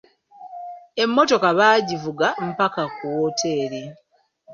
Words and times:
Emmotoka 1.03 1.49
baagivuga 1.59 2.27
mpaka 2.49 2.83
ku 2.95 3.05
wooteri. 3.15 3.83